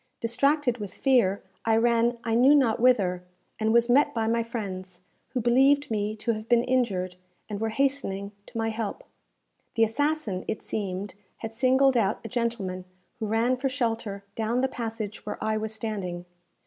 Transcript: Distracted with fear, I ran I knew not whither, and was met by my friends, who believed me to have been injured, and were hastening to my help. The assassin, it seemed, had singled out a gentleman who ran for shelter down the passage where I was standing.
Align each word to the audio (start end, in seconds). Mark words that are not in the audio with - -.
Distracted 0.19 0.79
with 0.79 0.95
fear, 0.95 1.43
I 1.63 1.77
ran 1.77 2.17
I 2.23 2.33
knew 2.33 2.55
not 2.55 2.79
whither, 2.79 3.23
and 3.59 3.71
was 3.71 3.87
met 3.87 4.15
by 4.15 4.25
my 4.25 4.41
friends, 4.41 5.01
who 5.29 5.39
believed 5.39 5.91
me 5.91 6.15
to 6.15 6.31
have 6.31 6.49
been 6.49 6.63
injured, 6.63 7.17
and 7.47 7.61
were 7.61 7.69
hastening 7.69 8.31
to 8.47 8.57
my 8.57 8.69
help. 8.69 9.03
The 9.75 9.83
assassin, 9.83 10.43
it 10.47 10.63
seemed, 10.63 11.13
had 11.45 11.53
singled 11.53 11.95
out 11.97 12.19
a 12.25 12.29
gentleman 12.29 12.85
who 13.19 13.27
ran 13.27 13.57
for 13.57 13.69
shelter 13.69 14.23
down 14.33 14.61
the 14.61 14.67
passage 14.67 15.23
where 15.23 15.37
I 15.39 15.55
was 15.57 15.71
standing. 15.71 16.25